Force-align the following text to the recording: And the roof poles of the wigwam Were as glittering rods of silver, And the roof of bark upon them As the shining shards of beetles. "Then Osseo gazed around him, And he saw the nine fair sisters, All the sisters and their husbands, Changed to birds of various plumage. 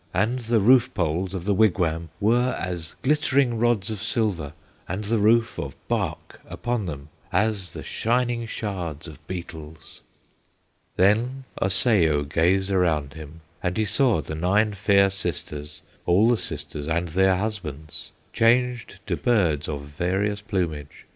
And 0.15 0.39
the 0.39 0.59
roof 0.59 0.91
poles 0.95 1.35
of 1.35 1.45
the 1.45 1.53
wigwam 1.53 2.09
Were 2.19 2.55
as 2.59 2.95
glittering 3.03 3.59
rods 3.59 3.91
of 3.91 4.01
silver, 4.01 4.53
And 4.87 5.03
the 5.03 5.19
roof 5.19 5.59
of 5.59 5.75
bark 5.87 6.41
upon 6.49 6.87
them 6.87 7.09
As 7.31 7.73
the 7.73 7.83
shining 7.83 8.47
shards 8.47 9.07
of 9.07 9.19
beetles. 9.27 10.01
"Then 10.95 11.43
Osseo 11.61 12.23
gazed 12.23 12.71
around 12.71 13.13
him, 13.13 13.41
And 13.61 13.77
he 13.77 13.85
saw 13.85 14.21
the 14.21 14.33
nine 14.33 14.73
fair 14.73 15.11
sisters, 15.11 15.83
All 16.07 16.29
the 16.31 16.35
sisters 16.37 16.87
and 16.87 17.09
their 17.09 17.35
husbands, 17.37 18.11
Changed 18.33 18.97
to 19.05 19.15
birds 19.15 19.69
of 19.69 19.81
various 19.83 20.41
plumage. 20.41 21.05